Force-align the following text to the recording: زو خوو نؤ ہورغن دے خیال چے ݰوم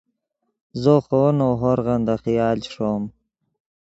زو 0.81 0.95
خوو 1.05 1.25
نؤ 1.37 1.51
ہورغن 1.61 2.01
دے 2.07 2.15
خیال 2.23 2.57
چے 2.63 2.69
ݰوم 2.73 3.03